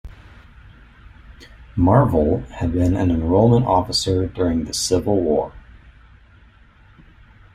Marvil 1.77 2.39
had 2.55 2.73
been 2.73 2.95
an 2.95 3.11
enrollment 3.11 3.67
officer 3.67 4.25
during 4.25 4.63
the 4.63 4.73
Civil 4.73 5.21
War. 5.21 5.53